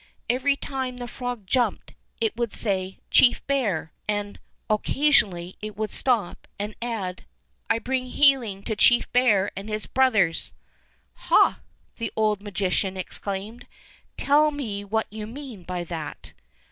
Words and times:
Every 0.31 0.55
time 0.55 0.97
the 0.97 1.07
frog 1.07 1.45
jumped 1.45 1.93
it 2.19 2.35
would 2.35 2.55
say, 2.55 2.97
"Chief 3.11 3.45
Bear"; 3.45 3.93
and 4.07 4.39
oc 4.67 4.87
56 4.87 4.95
Fairy 4.95 5.11
Tale 5.13 5.29
Bears 5.29 5.53
casionally 5.53 5.57
it 5.61 5.77
would 5.77 5.91
stop 5.91 6.47
and 6.57 6.75
add, 6.81 7.25
"I 7.69 7.77
bring 7.77 8.05
healing 8.07 8.63
to 8.63 8.75
Chief 8.75 9.11
Bear 9.13 9.51
and 9.55 9.69
his 9.69 9.85
brothers." 9.85 10.53
"Ha!" 11.27 11.59
the 11.97 12.11
old 12.15 12.41
magician 12.41 12.97
exclaimed, 12.97 13.67
"tell 14.17 14.49
me 14.49 14.83
what 14.83 15.05
you 15.11 15.27
mean 15.27 15.61
by 15.61 15.83
that?" 15.83 16.33